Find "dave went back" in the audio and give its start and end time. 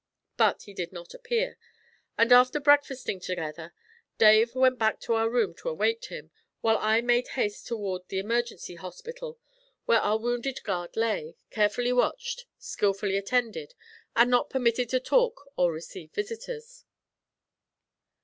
4.17-4.99